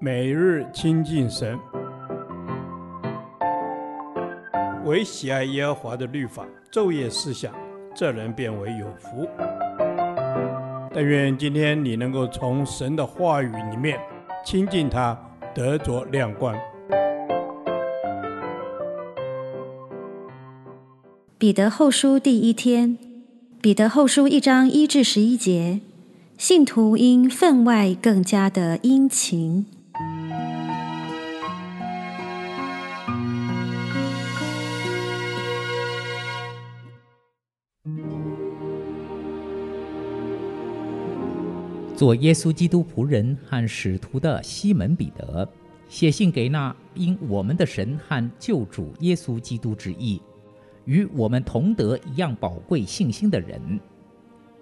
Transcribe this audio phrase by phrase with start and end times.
[0.00, 1.58] 每日亲近神，
[4.84, 7.52] 唯喜爱耶和华的律法，昼夜思想，
[7.94, 9.28] 这人便为有福。
[10.92, 13.98] 但愿今天你能够从神的话语里面
[14.44, 15.18] 亲近他，
[15.54, 16.54] 得着亮光。
[21.36, 22.96] 彼得后书第一天，
[23.60, 25.80] 彼得后书一章一至十一节，
[26.36, 29.64] 信徒应分外更加的殷勤。
[41.96, 45.48] 做耶稣基督仆人和使徒的西门彼得，
[45.88, 50.20] 写信给那因我们的神和救主耶稣基督之意。
[50.84, 53.80] 与我们同得一样宝贵信心的人，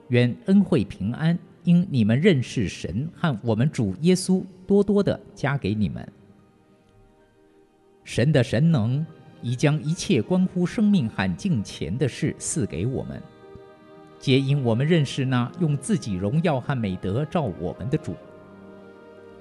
[0.09, 6.07] 愿恩惠平安，因你们认识神和我们主耶稣，多多的加给你们。
[8.05, 9.05] 神的神能
[9.41, 13.23] 已将一切关乎生命和敬虔的事赐给我们，
[14.19, 18.17] 皆因我们认识那用自己荣耀和美德照我们的主。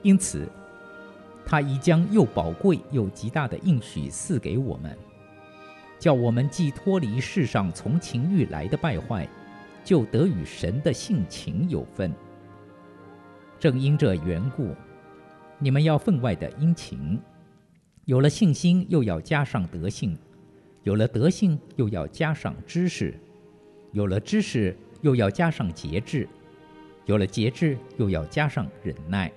[0.04, 0.48] 因此，
[1.46, 4.96] 他已将又宝贵又极大的应许赐给我们。
[6.00, 9.28] 叫我们既脱离世上从情欲来的败坏，
[9.84, 12.14] 就得与神的性情有分。
[13.60, 14.76] 正因这缘故，
[15.60, 17.20] 你们要分外的殷勤。
[18.06, 20.16] 有了信心，又要加上德性；
[20.84, 23.14] 有了德性，又要加上知识；
[23.92, 26.28] 有了知识，又要加上节制；
[27.06, 29.30] 有了节制，又要加上忍耐；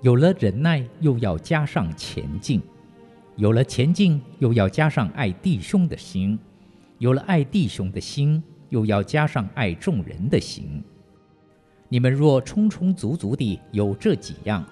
[0.00, 2.62] 有了忍耐，又要加上前进。
[3.36, 6.38] 有了前进，又要加上爱弟兄的心；
[6.98, 10.82] 有了爱弟兄的心，又要加上爱众人的心。
[11.90, 14.64] 你们若充充足足地有这几样，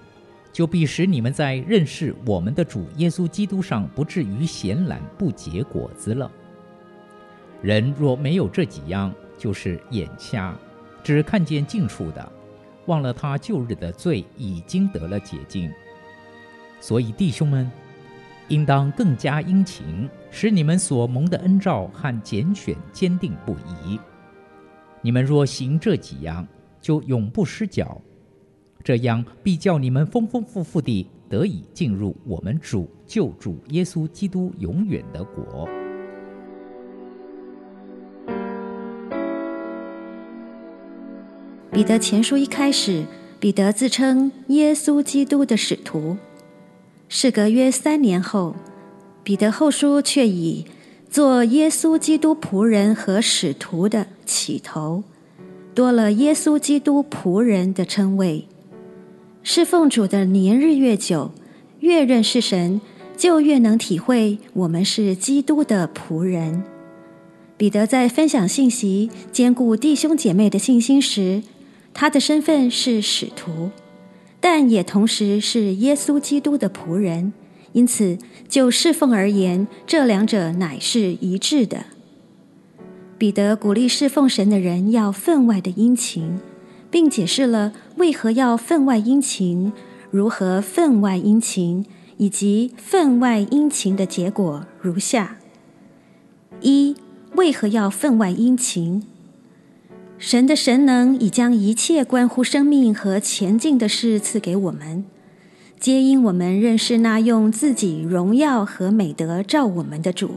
[0.51, 6.29] 就必使你们在认识我们的主耶稣基督上不至于闲懒不结果子了。
[7.61, 10.57] 人若没有这几样，就是眼瞎，
[11.03, 12.31] 只看见近处的，
[12.87, 15.71] 忘了他旧日的罪已经得了洁净。
[16.79, 17.71] 所以弟兄们。
[18.51, 23.53] 应当更加殷勤，使你们所蒙的恩召和拣选坚定不
[23.85, 23.97] 移。
[25.01, 26.45] 你们若行这几样，
[26.81, 27.99] 就永不失脚。
[28.83, 35.69] 这样必叫你们丰丰富富地得以进入我们主救主耶稣基督永远的国。
[41.71, 43.05] 彼得前书一开始，
[43.39, 46.17] 彼得自称耶稣基督的使徒。
[47.13, 48.55] 事隔约三年后，
[49.21, 50.65] 彼得后书却以
[51.09, 55.03] 做耶稣基督仆人和使徒的起头，
[55.75, 58.47] 多了耶稣基督仆人的称谓。
[59.43, 61.31] 侍奉主的年日越久，
[61.81, 62.79] 越认识神，
[63.17, 66.63] 就越能体会我们是基督的仆人。
[67.57, 71.43] 彼得在分享信息、坚固弟兄姐妹的信心时，
[71.93, 73.69] 他的身份是使徒。
[74.41, 77.31] 但也同时是耶稣基督的仆人，
[77.71, 78.17] 因此
[78.49, 81.85] 就侍奉而言，这两者乃是一致的。
[83.19, 86.39] 彼得鼓励侍奉神的人要分外的殷勤，
[86.89, 89.71] 并解释了为何要分外殷勤，
[90.09, 91.85] 如何分外殷勤，
[92.17, 95.37] 以及分外殷勤的结果如下：
[96.61, 96.95] 一、
[97.35, 99.03] 为何要分外殷勤？
[100.21, 105.03] 神的神能已将一切关乎生命和前进的事赐给我们，
[105.79, 110.35] 皆因我们认识那用自己荣耀和美德照我们的主。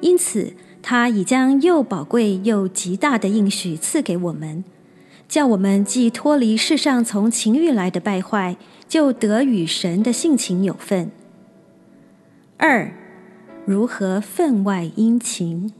[0.00, 4.62] 因此，他已将又宝贵又极大的应许赐给我们，
[5.28, 8.56] 叫我们既脱离世上从情欲来的败坏，
[8.86, 11.10] 就得与神的性情有份。
[12.58, 12.94] 二，
[13.66, 15.72] 如何分外殷勤？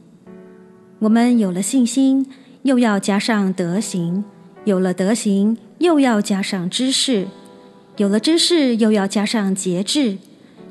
[0.99, 2.27] 我们有了信心。
[2.65, 4.23] 又要加上德行，
[4.63, 7.27] 有了德行，又要加上知识，
[7.97, 10.17] 有了知识，又要加上节制，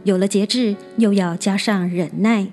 [0.02, 2.48] 有了节制，又要加上忍耐，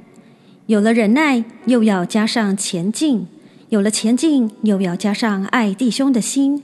[0.67, 3.25] 有了忍耐，又要加上前进，
[3.69, 6.61] 有了前进，又要加上爱弟兄的心，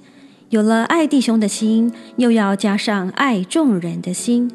[0.49, 4.51] 有了爱弟兄的心，又要加上爱众人的心。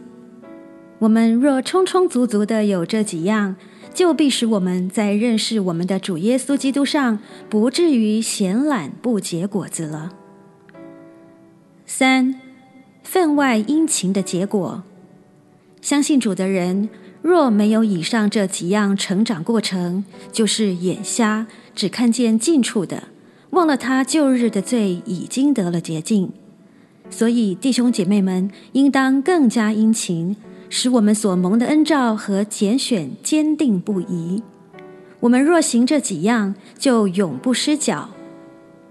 [1.01, 3.57] 我们若充充足足的有这几样，
[3.95, 7.19] 就必使我们在认识我们的主耶稣基督上，
[7.49, 10.13] 不至于闲懒不结果子了。
[11.87, 12.41] 三，
[13.03, 14.83] 分外殷勤的结果，
[15.81, 16.89] 相信主的人
[17.21, 23.05] 若没有以上这几样成长过程，就是眼瞎，只看见近处的，
[23.51, 26.33] 忘了他旧日的罪已经得了洁净。
[27.11, 30.35] 所以弟兄姐妹们应当更加殷勤，
[30.75, 34.43] 使我们所蒙的恩召和拣选坚定不移。
[35.21, 38.09] 我们若行这几样，就永不失脚。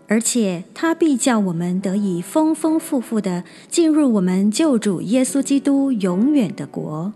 [0.08, 7.14] 而且他必叫我们得以丰丰富富的进入我们救主耶稣基督永远的国。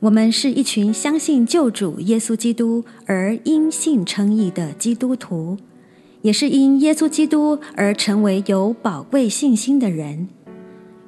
[0.00, 5.56] 我们是一群相信救主耶稣基督而因信称义的基督徒，
[6.22, 10.28] 也是因耶稣基督而成为有宝贵信心的人。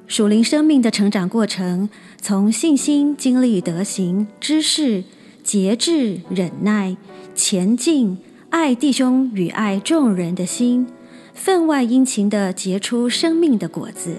[0.05, 1.89] 属灵生命的成长过程，
[2.21, 5.03] 从信心经历德行、知识、
[5.43, 6.95] 节制、忍耐、
[7.33, 8.17] 前进。
[8.49, 10.85] 爱弟兄与爱众人的心，
[11.33, 14.17] 分外殷勤地结出生命的果子，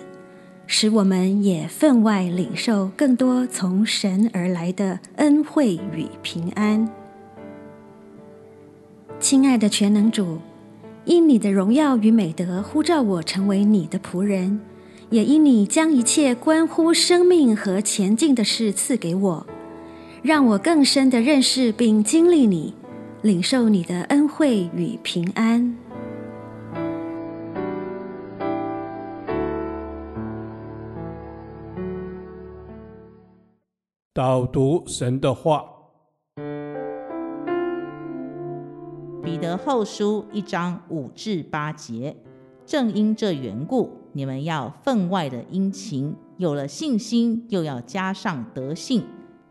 [0.67, 6.91] 使我们也分外领受更多从神而来的恩惠与平安。
[9.21, 10.39] 亲爱的全能主，
[11.05, 14.61] 因你的荣耀与美德呼召我成为你的仆人，
[15.15, 19.47] 也因你将一切关乎生命和前进的事赐给我，
[20.25, 22.75] 让我更深地认识并经历你。
[23.23, 25.77] 领受你的恩惠与平安。
[34.13, 35.65] 导读神的话，
[39.23, 42.17] 彼得后书一章五至八节。
[42.67, 46.17] 正因这缘故，你们要分外的殷勤。
[46.39, 49.03] 有了信心，又要加上德性；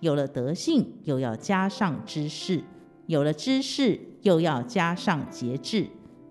[0.01, 2.63] 有了德性，又要加上知识。
[3.05, 5.85] 有了知识，又要加上节制；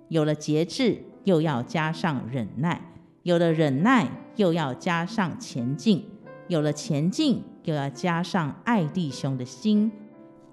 [0.08, 2.81] 有了节制，又要加上忍耐；
[3.23, 6.00] 有了忍耐，又要加上前进；
[6.49, 9.90] 有了前进，又要加上爱弟兄的心；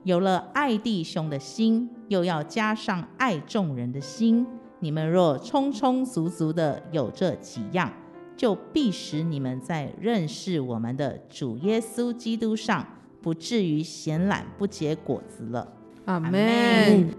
[0.04, 4.46] 有了爱弟兄的心，又要加上爱众人的心。
[4.80, 7.92] 你们若充充足足的有这几样，
[8.38, 12.88] 就必使你们在认识我们的主耶稣基督上，
[13.22, 15.68] 不至于闲懒不结果子了。
[16.06, 17.10] 阿门。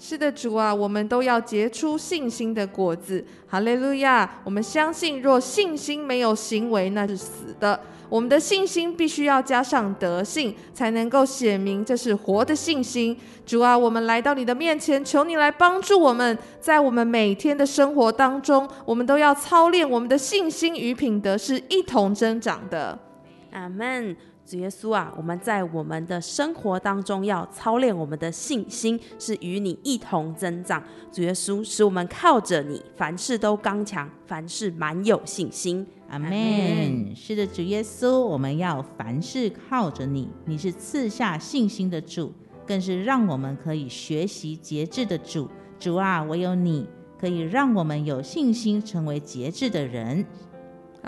[0.00, 3.24] 是的，主啊，我们都要结出信心的果子。
[3.48, 4.30] 哈利路亚！
[4.44, 7.80] 我们相信，若信心没有行为，那是死的。
[8.08, 13.18] 我们的信心必须要加上德性，才能够显明这是活的信心。
[13.44, 22.96] 主啊，我们来到你的面前，求你来帮助我们，在我们每天的生活当中，我们都要操练我们的信心与品德是一同增长的。
[23.50, 24.16] 阿门。
[24.48, 30.82] 主耶稣啊，我们在我们的生活当中要操练我们的信心，是与你一同增长。
[31.12, 35.86] 主耶稣，使我们靠着你，凡事都刚强，凡事满有信心。
[36.08, 37.14] 阿门。
[37.14, 40.26] 是的，主耶稣，我们要凡事靠着你。
[40.46, 42.32] 你是赐下信心的主，
[42.66, 45.46] 更是让我们可以学习节制的主。
[45.78, 46.88] 主啊，唯有你
[47.20, 50.24] 可以让我们有信心成为节制的人。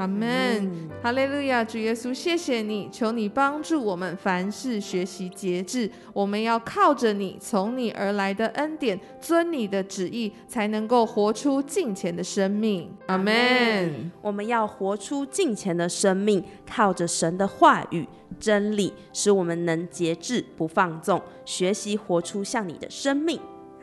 [0.00, 5.90] 阿门，哈利路亚，主耶稣，谢谢你，求你帮助我们凡事学习节制。
[6.14, 12.90] 我们要靠着你，从你而来的恩典，遵你的旨意，才能够活出敬虔的生命。
[13.08, 14.10] 阿门。
[14.22, 18.08] 我们要活出敬虔的生命，靠着神的话语
[18.38, 23.38] 真理，使我们能节制不放纵，学习活出像你的生命。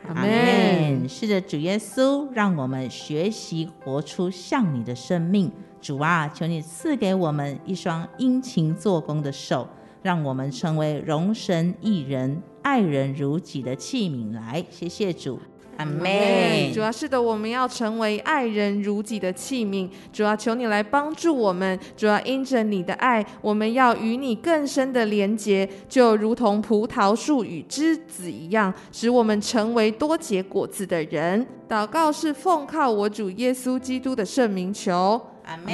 [0.06, 1.08] 阿门。
[1.08, 5.50] 是的，主耶稣，让我们学习活出像你的生命。
[5.80, 9.68] 主啊，求你赐给我们一双殷勤做工的手，
[10.02, 14.64] 让我们成为容神一人、爱人如己的器皿来。
[14.70, 15.38] 谢谢主，
[15.78, 16.70] 阿妹。
[16.74, 19.88] 主要，是的，我们要成为爱人如己的器皿。
[20.12, 21.78] 主要，求你来帮助我们。
[21.96, 31.46] 主要，因着你的爱，我们要与你更深的连结，就如同葡萄树与枝子一样，使我们成为多结果子的人。
[31.68, 35.20] 祷告是奉靠我主耶稣基督的圣名求。
[35.44, 35.72] 阿门。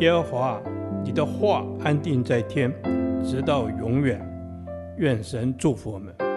[0.00, 0.60] 耶和华，
[1.04, 2.72] 你的话安定在天，
[3.24, 4.20] 直到永远。
[4.98, 6.31] 愿神祝福我们。